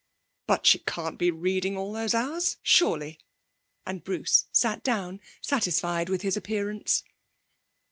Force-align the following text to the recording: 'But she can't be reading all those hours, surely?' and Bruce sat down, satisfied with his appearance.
'But 0.47 0.65
she 0.65 0.79
can't 0.79 1.19
be 1.19 1.29
reading 1.29 1.77
all 1.77 1.93
those 1.93 2.15
hours, 2.15 2.57
surely?' 2.63 3.19
and 3.85 4.03
Bruce 4.03 4.47
sat 4.51 4.81
down, 4.81 5.21
satisfied 5.43 6.09
with 6.09 6.23
his 6.23 6.35
appearance. 6.35 7.03